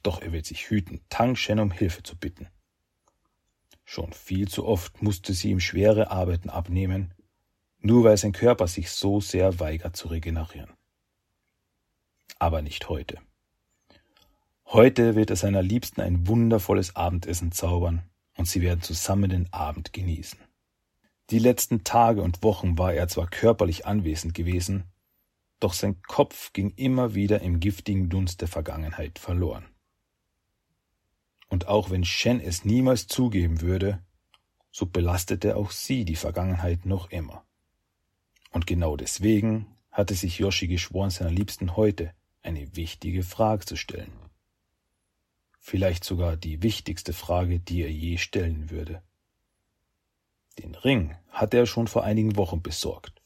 Doch 0.05 0.23
er 0.23 0.31
wird 0.31 0.47
sich 0.47 0.71
hüten, 0.71 1.01
Tang 1.09 1.35
Shen 1.35 1.59
um 1.59 1.73
Hilfe 1.73 2.05
zu 2.05 2.17
bitten. 2.17 2.47
Schon 3.85 4.13
viel 4.13 4.47
zu 4.47 4.65
oft 4.65 5.03
musste 5.03 5.35
sie 5.35 5.51
ihm 5.51 5.59
schwere 5.59 6.13
Arbeiten 6.13 6.49
abnehmen, 6.49 7.15
nur 7.81 8.05
weil 8.05 8.17
sein 8.17 8.31
Körper 8.31 8.69
sich 8.69 8.93
so 8.93 9.21
sehr 9.21 9.59
weigert 9.59 9.97
zu 9.97 10.07
regenerieren. 10.07 10.71
Aber 12.39 12.63
nicht 12.63 12.89
heute. 12.89 13.19
Heute 14.67 15.17
wird 15.17 15.31
er 15.31 15.37
seiner 15.37 15.63
Liebsten 15.63 16.01
ein 16.01 16.29
wundervolles 16.29 16.95
Abendessen 16.95 17.51
zaubern, 17.51 18.09
und 18.37 18.47
sie 18.47 18.63
werden 18.63 18.83
zusammen 18.83 19.31
den 19.31 19.53
Abend 19.53 19.93
genießen. 19.93 20.39
Die 21.31 21.39
letzten 21.39 21.85
Tage 21.85 22.23
und 22.23 22.43
Wochen 22.43 22.79
war 22.79 22.93
er 22.93 23.09
zwar 23.09 23.29
körperlich 23.29 23.87
anwesend 23.87 24.35
gewesen, 24.35 24.85
doch 25.61 25.73
sein 25.73 26.03
Kopf 26.03 26.53
ging 26.53 26.71
immer 26.77 27.15
wieder 27.15 27.41
im 27.41 27.61
giftigen 27.61 28.09
Dunst 28.09 28.41
der 28.41 28.49
Vergangenheit 28.49 29.19
verloren. 29.19 29.67
Und 31.49 31.69
auch 31.69 31.91
wenn 31.91 32.05
Shen 32.05 32.41
es 32.41 32.65
niemals 32.65 33.07
zugeben 33.07 33.61
würde, 33.61 34.03
so 34.71 34.87
belastete 34.87 35.57
auch 35.57 35.71
sie 35.71 36.05
die 36.05 36.17
Vergangenheit 36.17 36.87
noch 36.87 37.11
immer. 37.11 37.45
Und 38.51 38.67
genau 38.67 38.97
deswegen 38.97 39.67
hatte 39.91 40.15
sich 40.15 40.39
Yoshi 40.39 40.67
geschworen, 40.67 41.11
seiner 41.11 41.31
Liebsten 41.31 41.77
heute 41.77 42.13
eine 42.43 42.75
wichtige 42.75 43.23
Frage 43.23 43.65
zu 43.65 43.77
stellen 43.77 44.22
vielleicht 45.63 46.03
sogar 46.03 46.37
die 46.37 46.63
wichtigste 46.63 47.13
Frage, 47.13 47.61
die 47.61 47.83
er 47.83 47.91
je 47.91 48.19
stellen 48.19 48.69
würde. 48.69 49.01
Den 50.59 50.75
Ring 50.75 51.17
hatte 51.31 51.57
er 51.57 51.67
schon 51.67 51.87
vor 51.87 52.03
einigen 52.03 52.37
Wochen 52.37 52.61
besorgt, 52.61 53.23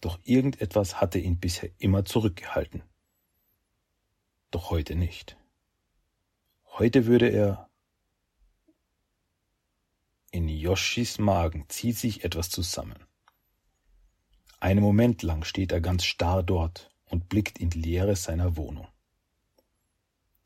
doch 0.00 0.18
irgendetwas 0.22 1.00
hatte 1.00 1.18
ihn 1.18 1.38
bisher 1.38 1.68
immer 1.78 2.04
zurückgehalten. 2.04 2.82
Doch 4.52 4.70
heute 4.70 4.94
nicht. 4.94 5.36
Heute 6.78 7.06
würde 7.06 7.28
er 7.28 7.68
in 10.30 10.48
Yoshis 10.48 11.18
Magen 11.18 11.64
zieht 11.68 11.98
sich 11.98 12.24
etwas 12.24 12.48
zusammen. 12.48 13.04
Einen 14.60 14.82
Moment 14.82 15.24
lang 15.24 15.42
steht 15.42 15.72
er 15.72 15.80
ganz 15.80 16.04
starr 16.04 16.44
dort 16.44 16.92
und 17.06 17.28
blickt 17.28 17.58
in 17.58 17.70
die 17.70 17.80
Leere 17.80 18.14
seiner 18.14 18.56
Wohnung. 18.56 18.86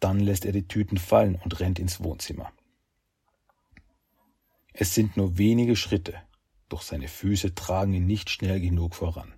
Dann 0.05 0.21
lässt 0.21 0.45
er 0.45 0.53
die 0.53 0.69
Tüten 0.69 0.99
fallen 0.99 1.37
und 1.37 1.61
rennt 1.61 1.79
ins 1.79 2.05
Wohnzimmer. 2.05 2.53
Es 4.75 4.95
sind 4.95 5.17
nur 5.17 5.39
wenige 5.39 5.77
Schritte, 5.77 6.21
doch 6.69 6.83
seine 6.83 7.09
Füße 7.09 7.55
tragen 7.55 7.95
ihn 7.95 8.05
nicht 8.05 8.29
schnell 8.29 8.61
genug 8.61 8.95
voran. 8.95 9.33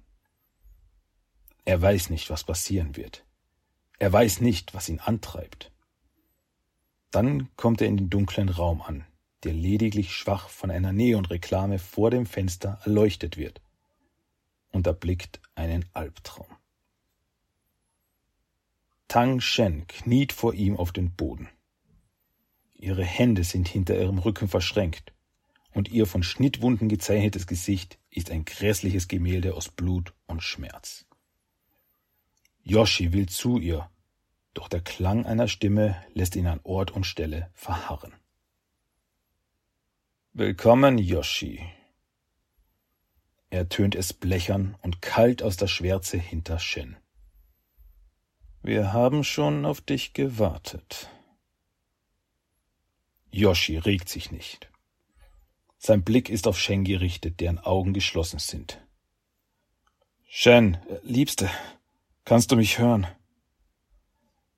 Er 1.64 1.80
weiß 1.80 2.11
nicht, 2.11 2.30
was 2.30 2.42
passieren 2.42 2.96
wird. 2.96 3.25
Er 4.00 4.12
weiß 4.12 4.40
nicht, 4.40 4.75
was 4.75 4.88
ihn 4.88 4.99
antreibt. 4.99 5.70
Dann 7.12 7.49
kommt 7.54 7.80
er 7.80 7.87
in 7.87 7.96
den 7.96 8.11
dunklen 8.11 8.49
Raum 8.49 8.82
an, 8.82 9.06
der 9.44 9.52
lediglich 9.52 10.16
schwach 10.16 10.49
von 10.49 10.73
einer 10.73 10.92
Neonreklame 10.92 11.78
vor 11.78 12.11
dem 12.11 12.26
Fenster 12.26 12.80
erleuchtet 12.82 13.37
wird, 13.37 13.61
und 14.73 14.88
erblickt 14.88 15.40
einen 15.54 15.85
Albtraum. 15.92 16.55
Tang 19.08 19.40
Shen 19.40 19.86
kniet 19.86 20.32
vor 20.32 20.54
ihm 20.54 20.76
auf 20.76 20.92
den 20.92 21.14
Boden. 21.14 21.48
Ihre 22.75 23.04
Hände 23.04 23.44
sind 23.44 23.68
hinter 23.68 23.98
ihrem 23.98 24.18
Rücken 24.18 24.48
verschränkt, 24.48 25.12
und 25.72 25.90
ihr 25.90 26.06
von 26.06 26.22
Schnittwunden 26.22 26.88
gezeichnetes 26.88 27.46
Gesicht 27.46 27.98
ist 28.10 28.30
ein 28.30 28.44
grässliches 28.44 29.08
Gemälde 29.08 29.54
aus 29.54 29.68
Blut 29.68 30.14
und 30.26 30.42
Schmerz. 30.42 31.06
Yoshi 32.62 33.12
will 33.12 33.28
zu 33.28 33.58
ihr, 33.58 33.88
doch 34.54 34.68
der 34.68 34.80
Klang 34.80 35.26
einer 35.26 35.48
Stimme 35.48 36.02
lässt 36.14 36.34
ihn 36.34 36.46
an 36.46 36.60
Ort 36.64 36.90
und 36.90 37.04
Stelle 37.04 37.50
verharren. 37.54 38.14
Willkommen, 40.32 40.98
Yoshi. 40.98 41.60
Er 43.50 43.68
tönt 43.68 43.94
es 43.94 44.12
blechern 44.12 44.76
und 44.82 45.00
kalt 45.00 45.42
aus 45.42 45.56
der 45.56 45.68
Schwärze 45.68 46.18
hinter 46.18 46.58
Shen. 46.58 46.96
Wir 48.62 48.92
haben 48.92 49.25
schon 49.25 49.64
auf 49.64 49.80
dich 49.80 50.12
gewartet. 50.12 51.08
Yoshi 53.30 53.78
regt 53.78 54.08
sich 54.08 54.30
nicht. 54.30 54.70
Sein 55.78 56.02
Blick 56.02 56.30
ist 56.30 56.46
auf 56.46 56.58
Shen 56.58 56.84
gerichtet, 56.84 57.40
deren 57.40 57.58
Augen 57.58 57.92
geschlossen 57.92 58.38
sind. 58.38 58.80
Shen, 60.26 60.78
Liebste, 61.02 61.50
kannst 62.25 62.50
du 62.50 62.56
mich 62.56 62.78
hören? 62.78 63.06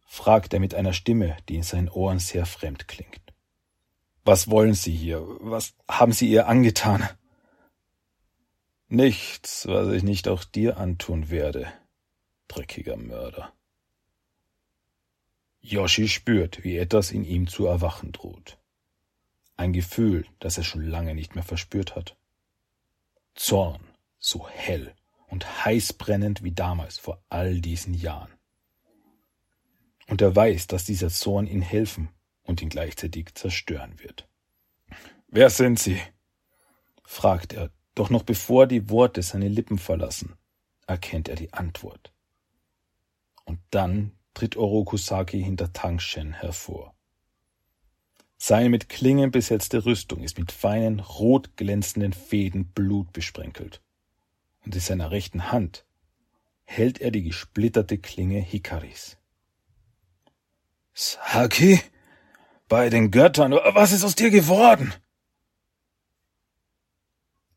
fragt 0.07 0.55
er 0.55 0.61
mit 0.61 0.75
einer 0.75 0.95
Stimme, 0.95 1.37
die 1.49 1.57
in 1.57 1.63
seinen 1.63 1.89
Ohren 1.89 2.19
sehr 2.19 2.47
fremd 2.47 2.89
klingt. 2.89 3.21
Was 4.25 4.51
wollen 4.51 4.75
Sie 4.75 4.93
hier? 4.93 5.23
Was 5.41 5.75
haben 5.89 6.13
Sie 6.13 6.29
ihr 6.29 6.49
angetan? 6.49 7.09
Nichts, 8.89 9.67
was 9.67 9.89
ich 9.93 10.03
nicht 10.03 10.29
auch 10.29 10.45
dir 10.45 10.79
antun 10.79 11.31
werde, 11.31 11.73
dreckiger 12.49 12.97
Mörder. 12.97 13.53
Yoshi 15.71 16.09
spürt, 16.09 16.65
wie 16.65 16.79
etwas 16.79 17.11
in 17.11 17.25
ihm 17.25 17.47
zu 17.47 17.67
erwachen 17.67 18.13
droht. 18.13 18.59
Ein 19.57 19.73
Gefühl, 19.73 20.27
das 20.39 20.57
er 20.57 20.65
schon 20.65 20.83
lange 20.83 21.15
nicht 21.15 21.35
mehr 21.35 21.45
verspürt 21.45 21.95
hat. 21.95 22.17
Zorn, 23.35 23.81
so 24.19 24.49
hell 24.49 24.95
und 25.27 25.65
heiß 25.65 25.93
brennend 25.95 26.43
wie 26.43 26.53
damals 26.53 26.99
vor 26.99 27.23
all 27.29 27.61
diesen 27.61 27.93
Jahren. 27.93 28.33
Und 30.07 30.23
er 30.23 30.35
weiß, 30.35 30.69
dass 30.69 30.85
dieser 30.85 31.11
Zorn 31.11 31.47
ihn 31.47 31.61
helfen 31.61 32.09
und 32.45 32.63
ihn 32.63 32.71
gleichzeitig 32.71 33.35
zerstören 33.35 33.99
wird. 34.01 34.27
Wer 35.27 35.51
sind 35.51 35.79
Sie? 35.79 36.01
fragt 37.05 37.53
er, 37.53 37.71
doch 37.95 38.09
noch 38.09 38.23
bevor 38.23 38.67
die 38.67 38.89
Worte 38.89 39.23
seine 39.23 39.49
Lippen 39.49 39.79
verlassen, 39.79 40.37
erkennt 40.87 41.29
er 41.29 41.37
die 41.37 41.53
Antwort. 41.53 42.13
Und 43.45 43.61
dann 43.71 44.18
tritt 44.39 44.57
Orokusaki 44.57 45.43
hinter 45.43 45.73
Tangshen 45.73 46.33
hervor. 46.33 46.95
Seine 48.37 48.69
mit 48.69 48.89
Klingen 48.89 49.33
besetzte 49.33 49.85
Rüstung 49.85 50.23
ist 50.23 50.39
mit 50.39 50.53
feinen, 50.53 51.01
rot 51.01 51.57
glänzenden 51.57 52.13
Fäden 52.13 52.67
blutbesprenkelt, 52.67 53.83
und 54.65 54.77
in 54.77 54.81
seiner 54.81 55.11
rechten 55.11 55.51
Hand 55.51 55.87
hält 56.63 57.01
er 57.01 57.11
die 57.11 57.25
gesplitterte 57.25 57.99
Klinge 57.99 58.39
Hikaris. 58.39 59.19
Saki? 60.95 61.81
Bei 62.69 62.91
den 62.91 63.11
Göttern, 63.11 63.51
was 63.53 63.91
ist 63.91 64.05
aus 64.05 64.15
dir 64.15 64.31
geworden? 64.31 64.95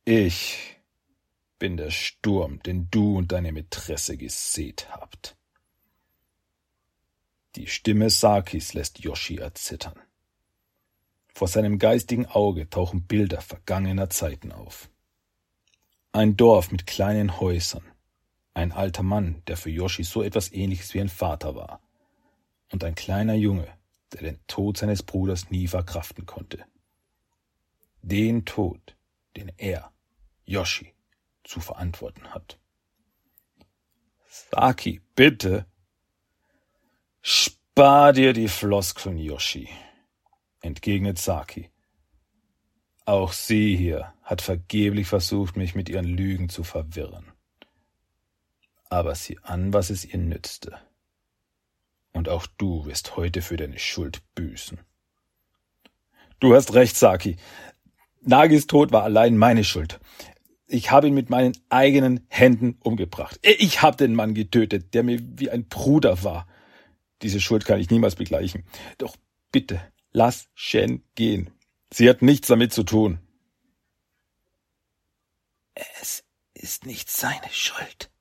Ich 0.03 0.77
bin 1.59 1.77
der 1.77 1.91
Sturm, 1.91 2.63
den 2.63 2.89
du 2.89 3.17
und 3.19 3.31
deine 3.33 3.51
Mätresse 3.51 4.17
gesät 4.17 4.89
habt. 4.89 5.38
Die 7.55 7.67
Stimme 7.67 8.10
Sakis 8.10 8.74
lässt 8.74 9.00
Yoshi 9.00 9.38
erzittern. 9.38 10.00
Vor 11.34 11.48
seinem 11.48 11.79
geistigen 11.79 12.25
Auge 12.25 12.70
tauchen 12.70 13.08
Bilder 13.08 13.41
vergangener 13.41 14.10
Zeiten 14.10 14.51
auf. 14.51 14.89
Ein 16.13 16.38
Dorf 16.38 16.72
mit 16.72 16.88
kleinen 16.88 17.39
Häusern, 17.39 17.84
ein 18.53 18.72
alter 18.72 19.03
Mann, 19.03 19.43
der 19.48 19.58
für 19.58 19.70
Yoshi 19.70 20.03
so 20.03 20.24
etwas 20.24 20.51
ähnliches 20.51 20.93
wie 20.93 21.01
ein 21.01 21.10
Vater 21.10 21.55
war, 21.55 21.81
und 22.72 22.84
ein 22.84 22.96
kleiner 22.96 23.34
Junge, 23.34 23.67
der 24.13 24.22
den 24.22 24.39
Tod 24.48 24.77
seines 24.77 25.03
Bruders 25.03 25.50
nie 25.50 25.67
verkraften 25.67 26.25
konnte. 26.25 26.65
Den 28.01 28.46
Tod, 28.46 28.96
den 29.36 29.51
er, 29.58 29.91
Yoshi, 30.46 30.93
zu 31.43 31.60
verantworten 31.60 32.34
hat. 32.34 32.60
Saki, 34.29 35.01
bitte. 35.15 35.65
Spar 37.23 38.13
dir 38.13 38.33
die 38.33 38.47
Floskeln, 38.47 39.19
Yoshi, 39.19 39.69
entgegnet 40.59 41.19
Saki. 41.19 41.69
Auch 43.05 43.31
sie 43.31 43.75
hier 43.75 44.13
hat 44.23 44.41
vergeblich 44.41 45.07
versucht, 45.07 45.55
mich 45.55 45.75
mit 45.75 45.87
ihren 45.87 46.05
Lügen 46.05 46.49
zu 46.49 46.63
verwirren. 46.63 47.31
Aber 48.89 49.13
sieh 49.13 49.37
an, 49.43 49.71
was 49.71 49.91
es 49.91 50.03
ihr 50.03 50.17
nützte. 50.17 50.79
Und 52.11 52.27
auch 52.27 52.47
du 52.57 52.85
wirst 52.85 53.15
heute 53.17 53.41
für 53.41 53.55
deine 53.55 53.77
Schuld 53.77 54.21
büßen. 54.33 54.79
Du 56.39 56.55
hast 56.55 56.73
recht, 56.73 56.97
Saki. 56.97 57.37
Nagis 58.21 58.65
Tod 58.65 58.91
war 58.91 59.03
allein 59.03 59.37
meine 59.37 59.63
Schuld. 59.63 59.99
Ich 60.65 60.89
habe 60.89 61.07
ihn 61.07 61.13
mit 61.13 61.29
meinen 61.29 61.53
eigenen 61.69 62.25
Händen 62.29 62.77
umgebracht. 62.81 63.39
Ich 63.43 63.81
habe 63.83 63.97
den 63.97 64.15
Mann 64.15 64.33
getötet, 64.33 64.93
der 64.95 65.03
mir 65.03 65.19
wie 65.21 65.51
ein 65.51 65.67
Bruder 65.67 66.23
war. 66.23 66.47
Diese 67.21 67.39
Schuld 67.39 67.65
kann 67.65 67.79
ich 67.79 67.89
niemals 67.89 68.15
begleichen. 68.15 68.63
Doch 68.97 69.15
bitte, 69.51 69.81
lass 70.11 70.47
Shen 70.53 71.03
gehen. 71.15 71.51
Sie 71.91 72.09
hat 72.09 72.21
nichts 72.21 72.47
damit 72.47 72.73
zu 72.73 72.83
tun. 72.83 73.19
Es 75.73 76.23
ist 76.53 76.85
nicht 76.85 77.09
seine 77.09 77.49
Schuld. 77.51 78.11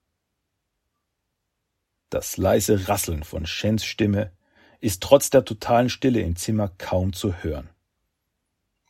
Das 2.10 2.36
leise 2.36 2.88
Rasseln 2.88 3.22
von 3.22 3.46
Shens 3.46 3.84
Stimme 3.84 4.32
ist 4.80 5.02
trotz 5.02 5.30
der 5.30 5.44
totalen 5.44 5.90
Stille 5.90 6.20
im 6.20 6.36
Zimmer 6.36 6.68
kaum 6.68 7.12
zu 7.12 7.42
hören. 7.42 7.70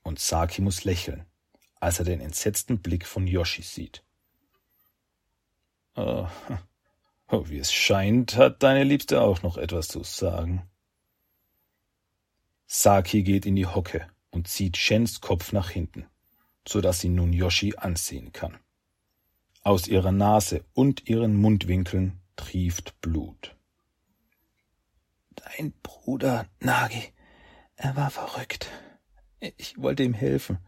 Und 0.02 0.18
Saki 0.18 0.62
muss 0.62 0.84
lächeln, 0.84 1.26
als 1.74 1.98
er 1.98 2.04
den 2.04 2.20
entsetzten 2.20 2.78
Blick 2.78 3.06
von 3.06 3.26
Yoshi 3.26 3.62
sieht. 3.62 4.02
Oh, 5.96 6.26
wie 7.32 7.58
es 7.58 7.72
scheint, 7.72 8.36
hat 8.36 8.62
deine 8.62 8.84
Liebste 8.84 9.20
auch 9.22 9.42
noch 9.42 9.56
etwas 9.56 9.88
zu 9.88 10.02
sagen. 10.02 10.62
Saki 12.66 13.22
geht 13.22 13.46
in 13.46 13.56
die 13.56 13.66
Hocke 13.66 14.06
und 14.30 14.48
zieht 14.48 14.76
Shens 14.76 15.20
Kopf 15.20 15.52
nach 15.52 15.70
hinten, 15.70 16.06
so 16.66 16.80
dass 16.80 17.00
sie 17.00 17.08
nun 17.08 17.32
Yoshi 17.32 17.74
ansehen 17.76 18.32
kann. 18.32 18.58
Aus 19.62 19.88
ihrer 19.88 20.12
Nase 20.12 20.64
und 20.72 21.08
ihren 21.08 21.36
Mundwinkeln 21.36 22.20
trieft 22.36 23.00
Blut. 23.00 23.56
Dein 25.34 25.72
Bruder 25.82 26.46
Nagi, 26.60 27.12
er 27.76 27.96
war 27.96 28.10
verrückt. 28.10 28.68
Ich 29.40 29.80
wollte 29.80 30.02
ihm 30.02 30.14
helfen. 30.14 30.58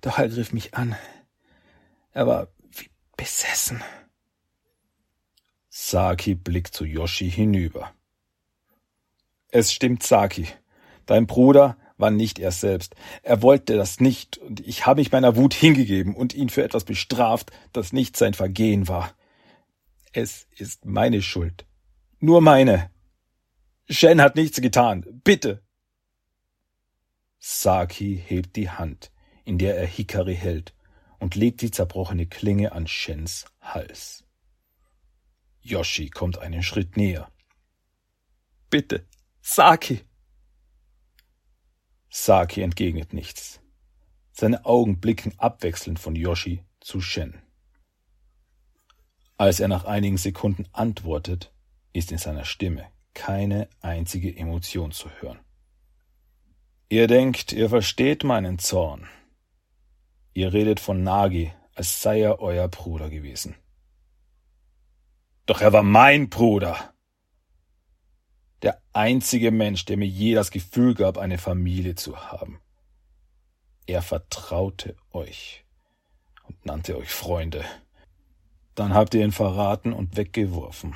Doch 0.00 0.18
er 0.18 0.28
griff 0.28 0.52
mich 0.52 0.74
an. 0.74 0.96
Er 2.12 2.26
war 2.26 2.48
wie 2.72 2.90
besessen. 3.16 3.82
Saki 5.76 6.36
blickt 6.36 6.72
zu 6.72 6.84
Yoshi 6.84 7.28
hinüber. 7.28 7.92
Es 9.48 9.72
stimmt, 9.72 10.04
Saki. 10.04 10.46
Dein 11.04 11.26
Bruder 11.26 11.76
war 11.96 12.12
nicht 12.12 12.38
er 12.38 12.52
selbst. 12.52 12.94
Er 13.24 13.42
wollte 13.42 13.74
das 13.74 13.98
nicht, 13.98 14.38
und 14.38 14.60
ich 14.60 14.86
habe 14.86 15.00
mich 15.00 15.10
meiner 15.10 15.34
Wut 15.34 15.52
hingegeben 15.52 16.14
und 16.14 16.32
ihn 16.32 16.48
für 16.48 16.62
etwas 16.62 16.84
bestraft, 16.84 17.50
das 17.72 17.92
nicht 17.92 18.16
sein 18.16 18.34
Vergehen 18.34 18.86
war. 18.86 19.14
Es 20.12 20.46
ist 20.56 20.84
meine 20.84 21.22
Schuld. 21.22 21.66
Nur 22.20 22.40
meine. 22.40 22.88
Shen 23.90 24.22
hat 24.22 24.36
nichts 24.36 24.60
getan. 24.60 25.04
Bitte. 25.24 25.60
Saki 27.40 28.22
hebt 28.24 28.54
die 28.54 28.70
Hand, 28.70 29.10
in 29.44 29.58
der 29.58 29.76
er 29.76 29.88
Hikari 29.88 30.36
hält, 30.36 30.72
und 31.18 31.34
legt 31.34 31.62
die 31.62 31.72
zerbrochene 31.72 32.26
Klinge 32.26 32.70
an 32.70 32.86
Shens 32.86 33.46
Hals. 33.60 34.23
Yoshi 35.64 36.10
kommt 36.10 36.38
einen 36.38 36.62
Schritt 36.62 36.96
näher. 36.96 37.30
Bitte, 38.68 39.06
Saki. 39.40 40.04
Saki 42.10 42.60
entgegnet 42.60 43.14
nichts. 43.14 43.60
Seine 44.32 44.66
Augen 44.66 45.00
blicken 45.00 45.32
abwechselnd 45.38 45.98
von 45.98 46.14
Yoshi 46.14 46.62
zu 46.80 47.00
Shen. 47.00 47.40
Als 49.38 49.58
er 49.58 49.68
nach 49.68 49.84
einigen 49.84 50.18
Sekunden 50.18 50.68
antwortet, 50.72 51.52
ist 51.92 52.12
in 52.12 52.18
seiner 52.18 52.44
Stimme 52.44 52.86
keine 53.14 53.68
einzige 53.80 54.36
Emotion 54.36 54.92
zu 54.92 55.08
hören. 55.20 55.40
Ihr 56.90 57.06
denkt, 57.06 57.52
ihr 57.52 57.70
versteht 57.70 58.22
meinen 58.22 58.58
Zorn. 58.58 59.08
Ihr 60.34 60.52
redet 60.52 60.78
von 60.78 61.02
Nagi, 61.02 61.52
als 61.74 62.02
sei 62.02 62.20
er 62.20 62.40
euer 62.40 62.68
Bruder 62.68 63.08
gewesen. 63.08 63.56
Doch 65.46 65.60
er 65.60 65.72
war 65.72 65.82
mein 65.82 66.30
Bruder 66.30 66.94
der 68.62 68.80
einzige 68.94 69.50
Mensch, 69.50 69.84
der 69.84 69.98
mir 69.98 70.06
je 70.06 70.34
das 70.34 70.50
Gefühl 70.50 70.94
gab, 70.94 71.18
eine 71.18 71.36
Familie 71.36 71.96
zu 71.96 72.16
haben. 72.16 72.60
Er 73.86 74.00
vertraute 74.00 74.96
euch 75.12 75.66
und 76.44 76.64
nannte 76.64 76.96
euch 76.96 77.10
Freunde. 77.10 77.62
Dann 78.74 78.94
habt 78.94 79.12
ihr 79.14 79.22
ihn 79.22 79.32
verraten 79.32 79.92
und 79.92 80.16
weggeworfen. 80.16 80.94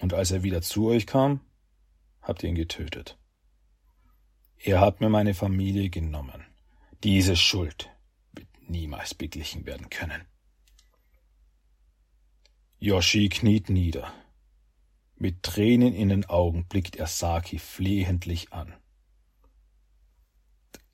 Und 0.00 0.14
als 0.14 0.30
er 0.30 0.42
wieder 0.42 0.62
zu 0.62 0.88
euch 0.88 1.06
kam, 1.06 1.40
habt 2.22 2.42
ihr 2.42 2.48
ihn 2.48 2.54
getötet. 2.54 3.18
Er 4.56 4.80
hat 4.80 5.00
mir 5.00 5.10
meine 5.10 5.34
Familie 5.34 5.90
genommen. 5.90 6.46
Diese 7.04 7.36
Schuld 7.36 7.90
wird 8.32 8.48
niemals 8.68 9.14
beglichen 9.14 9.66
werden 9.66 9.90
können. 9.90 10.24
Yoshi 12.78 13.28
kniet 13.28 13.70
nieder. 13.70 14.12
Mit 15.16 15.42
Tränen 15.42 15.94
in 15.94 16.10
den 16.10 16.26
Augen 16.26 16.66
blickt 16.66 16.96
er 16.96 17.06
Saki 17.06 17.58
flehentlich 17.58 18.52
an. 18.52 18.74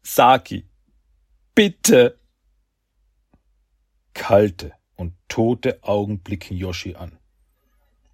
Saki, 0.03 0.69
bitte! 1.55 2.19
Kalte 4.15 4.73
und 4.95 5.15
tote 5.29 5.83
Augen 5.83 6.21
blicken 6.21 6.57
Yoshi 6.57 6.95
an, 6.95 7.19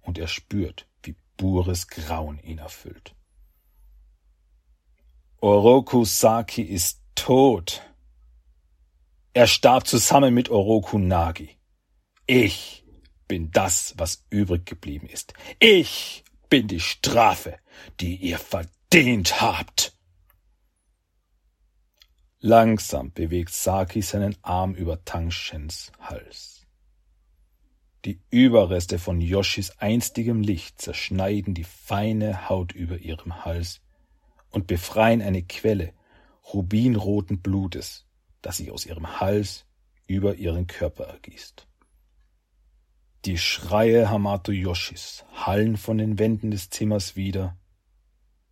und 0.01 0.17
er 0.17 0.27
spürt, 0.27 0.87
wie 1.03 1.15
pures 1.37 1.87
Grauen 1.87 2.39
ihn 2.39 2.57
erfüllt. 2.57 3.15
Oroku 5.41 6.05
Saki 6.05 6.63
ist 6.63 7.01
tot. 7.15 7.81
Er 9.33 9.47
starb 9.47 9.87
zusammen 9.87 10.33
mit 10.33 10.49
Oroku 10.49 10.97
Nagi. 10.97 11.57
Ich 12.25 12.83
bin 13.29 13.51
das, 13.51 13.93
was 13.95 14.25
übrig 14.29 14.65
geblieben 14.65 15.07
ist. 15.07 15.33
Ich 15.59 16.25
bin 16.49 16.67
die 16.67 16.81
Strafe, 16.81 17.57
die 18.01 18.17
ihr 18.17 18.39
verdient 18.39 19.39
habt. 19.39 19.93
Langsam 22.41 23.13
bewegt 23.13 23.53
Saki 23.53 24.01
seinen 24.01 24.35
Arm 24.41 24.73
über 24.73 25.05
Tangshens 25.05 25.93
Hals. 25.99 26.65
Die 28.05 28.19
Überreste 28.31 28.97
von 28.97 29.21
Yoshis 29.21 29.71
einstigem 29.77 30.41
Licht 30.41 30.81
zerschneiden 30.81 31.53
die 31.53 31.65
feine 31.65 32.49
Haut 32.49 32.71
über 32.71 32.97
ihrem 32.97 33.45
Hals 33.45 33.81
und 34.49 34.67
befreien 34.67 35.21
eine 35.21 35.43
Quelle 35.43 35.93
rubinroten 36.53 37.41
Blutes, 37.41 38.05
das 38.41 38.57
sich 38.57 38.71
aus 38.71 38.85
ihrem 38.85 39.19
Hals 39.19 39.65
über 40.07 40.35
ihren 40.35 40.65
Körper 40.65 41.03
ergießt. 41.03 41.68
Die 43.25 43.37
Schreie 43.37 44.09
Hamato 44.09 44.53
Yoshis 44.53 45.25
hallen 45.33 45.75
von 45.75 45.97
den 45.97 46.19
Wänden 46.19 46.51
des 46.51 46.69
Zimmers 46.69 47.17
wieder 47.17 47.57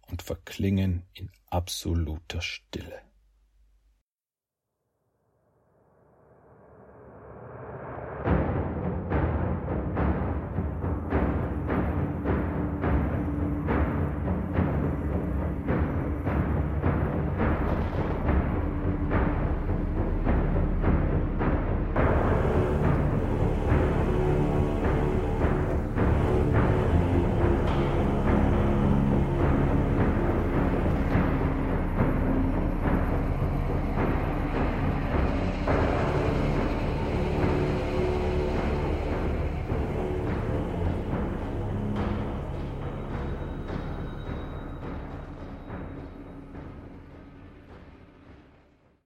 und 0.07 0.21
verklingen 0.21 1.03
in 1.13 1.31
absoluter 1.49 2.41
Stille. 2.41 3.06